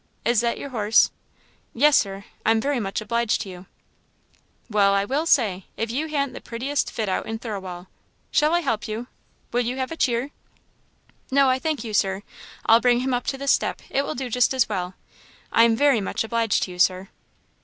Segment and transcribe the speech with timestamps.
[0.25, 1.11] Is that your horse?"
[1.75, 2.25] "Yes, Sir.
[2.43, 3.65] I'm very much obliged to you."
[4.67, 5.65] "Well, I will say!
[5.77, 7.85] if you han't the prettiest fit out in Thirlwall
[8.31, 9.05] shall I help you?
[9.51, 10.31] will you have a cheer?"
[11.29, 12.23] "No, I thank you Sir;
[12.65, 14.95] I'll bring him up to this step; it will do just as well.
[15.51, 17.09] I am very much obliged to you, Sir."